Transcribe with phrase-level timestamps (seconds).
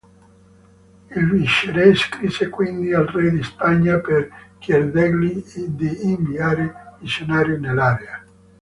[1.15, 5.43] Il viceré scrisse quindi al re di Spagna per chiedergli
[5.75, 8.25] di inviare missionari nell'area.